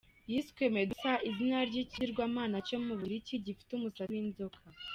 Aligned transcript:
Yiswe 0.31 0.63
Medusa, 0.75 1.11
izina 1.29 1.57
ry’ikigirwamana 1.69 2.55
cyo 2.67 2.77
mu 2.83 2.93
Bugiriki 2.99 3.43
gifite 3.45 3.71
umusatsi 3.75 4.11
w’inzoka. 4.13 4.59